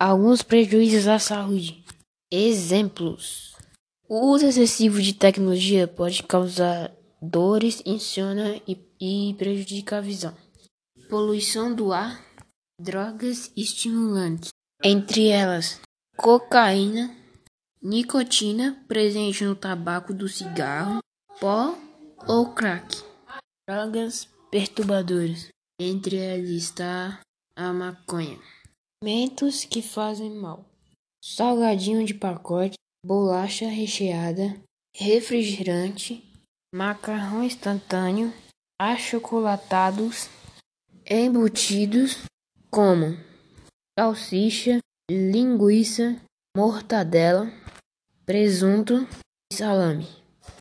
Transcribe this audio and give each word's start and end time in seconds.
alguns 0.00 0.40
prejuízos 0.40 1.06
à 1.06 1.18
saúde. 1.18 1.84
Exemplos: 2.32 3.54
o 4.08 4.32
uso 4.32 4.46
excessivo 4.46 5.02
de 5.02 5.12
tecnologia 5.12 5.86
pode 5.86 6.22
causar 6.22 6.90
dores, 7.20 7.82
insônia 7.84 8.62
e, 8.66 8.78
e 8.98 9.34
prejudicar 9.34 9.98
a 9.98 10.00
visão. 10.00 10.34
Poluição 11.10 11.74
do 11.74 11.92
ar, 11.92 12.24
drogas 12.80 13.52
estimulantes, 13.56 14.50
entre 14.82 15.28
elas 15.28 15.80
cocaína, 16.16 17.14
nicotina 17.82 18.82
presente 18.86 19.44
no 19.44 19.54
tabaco 19.54 20.14
do 20.14 20.28
cigarro, 20.28 21.00
pó 21.40 21.76
ou 22.28 22.54
crack, 22.54 23.02
drogas 23.68 24.28
perturbadoras, 24.50 25.48
entre 25.78 26.16
elas 26.16 26.50
está 26.50 27.20
a 27.56 27.72
maconha, 27.72 28.38
alimentos 29.02 29.64
que 29.64 29.80
fazem 29.80 30.30
mal, 30.30 30.62
salgadinho 31.24 32.04
de 32.04 32.12
pacote, 32.12 32.74
bolacha 33.04 33.66
recheada, 33.66 34.60
refrigerante, 34.94 36.22
macarrão 36.74 37.42
instantâneo, 37.42 38.30
achocolatados, 38.78 40.28
embutidos 41.06 42.18
como 42.70 43.16
salsicha, 43.98 44.80
linguiça, 45.10 46.20
mortadela, 46.54 47.50
presunto 48.26 49.08
e 49.50 49.56
salame. 49.56 50.06